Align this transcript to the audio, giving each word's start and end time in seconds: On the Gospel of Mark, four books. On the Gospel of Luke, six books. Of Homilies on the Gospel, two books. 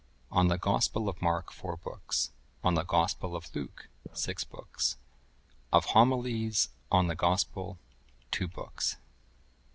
On 0.31 0.47
the 0.47 0.57
Gospel 0.57 1.07
of 1.07 1.21
Mark, 1.21 1.51
four 1.51 1.77
books. 1.77 2.31
On 2.63 2.73
the 2.73 2.81
Gospel 2.81 3.35
of 3.35 3.55
Luke, 3.55 3.87
six 4.13 4.43
books. 4.43 4.97
Of 5.71 5.85
Homilies 5.93 6.69
on 6.91 7.05
the 7.05 7.13
Gospel, 7.13 7.77
two 8.31 8.47
books. 8.47 8.95